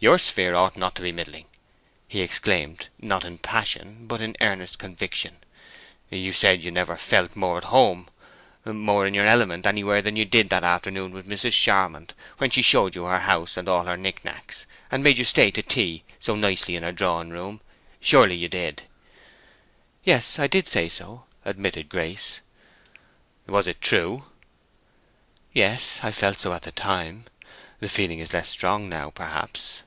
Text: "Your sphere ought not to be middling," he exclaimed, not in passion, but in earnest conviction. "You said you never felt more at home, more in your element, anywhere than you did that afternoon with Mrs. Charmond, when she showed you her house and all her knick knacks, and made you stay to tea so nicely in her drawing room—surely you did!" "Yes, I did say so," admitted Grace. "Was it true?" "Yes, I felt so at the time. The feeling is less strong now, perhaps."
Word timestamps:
"Your 0.00 0.18
sphere 0.18 0.54
ought 0.54 0.76
not 0.76 0.94
to 0.96 1.02
be 1.02 1.12
middling," 1.12 1.46
he 2.06 2.20
exclaimed, 2.20 2.90
not 3.00 3.24
in 3.24 3.38
passion, 3.38 4.06
but 4.06 4.20
in 4.20 4.36
earnest 4.42 4.78
conviction. 4.78 5.38
"You 6.10 6.30
said 6.34 6.62
you 6.62 6.70
never 6.70 6.94
felt 6.98 7.34
more 7.34 7.56
at 7.56 7.64
home, 7.64 8.10
more 8.66 9.06
in 9.06 9.14
your 9.14 9.24
element, 9.24 9.64
anywhere 9.64 10.02
than 10.02 10.14
you 10.14 10.26
did 10.26 10.50
that 10.50 10.62
afternoon 10.62 11.12
with 11.12 11.26
Mrs. 11.26 11.52
Charmond, 11.52 12.12
when 12.36 12.50
she 12.50 12.60
showed 12.60 12.94
you 12.94 13.04
her 13.04 13.20
house 13.20 13.56
and 13.56 13.66
all 13.66 13.86
her 13.86 13.96
knick 13.96 14.22
knacks, 14.26 14.66
and 14.90 15.02
made 15.02 15.16
you 15.16 15.24
stay 15.24 15.50
to 15.52 15.62
tea 15.62 16.04
so 16.20 16.34
nicely 16.34 16.76
in 16.76 16.82
her 16.82 16.92
drawing 16.92 17.30
room—surely 17.30 18.36
you 18.36 18.50
did!" 18.50 18.82
"Yes, 20.04 20.38
I 20.38 20.46
did 20.46 20.68
say 20.68 20.90
so," 20.90 21.24
admitted 21.46 21.88
Grace. 21.88 22.40
"Was 23.46 23.66
it 23.66 23.80
true?" 23.80 24.26
"Yes, 25.54 26.00
I 26.02 26.10
felt 26.10 26.40
so 26.40 26.52
at 26.52 26.64
the 26.64 26.72
time. 26.72 27.24
The 27.80 27.88
feeling 27.88 28.18
is 28.18 28.34
less 28.34 28.50
strong 28.50 28.90
now, 28.90 29.08
perhaps." 29.08 29.80